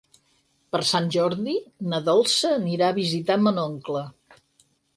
Per 0.75 0.79
Sant 0.91 1.09
Jordi 1.15 1.53
na 1.93 2.01
Dolça 2.09 2.55
anirà 2.55 2.89
a 2.89 2.97
visitar 2.99 3.39
mon 3.45 3.63
oncle. 3.69 4.05